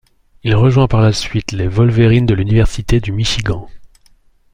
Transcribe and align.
Il 0.41 0.55
rejoint 0.55 0.87
par 0.87 0.99
la 1.01 1.13
suite 1.13 1.51
les 1.51 1.67
Wolverines 1.67 2.25
de 2.25 2.33
l'Université 2.33 2.99
du 2.99 3.11
Michigan. 3.11 3.67